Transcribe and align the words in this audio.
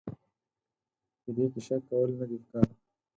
په 1.21 1.29
دې 1.35 1.45
کې 1.53 1.59
شک 1.67 1.81
کول 1.89 2.09
نه 2.19 2.25
دي 2.29 2.37
پکار. 2.41 2.67